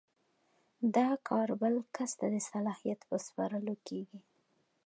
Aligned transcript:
دا 0.95 1.09
کار 1.27 1.49
بل 1.61 1.75
کس 1.95 2.11
ته 2.19 2.25
د 2.33 2.37
صلاحیت 2.51 2.99
په 3.09 3.15
سپارلو 3.25 3.75
کیږي. 3.87 4.19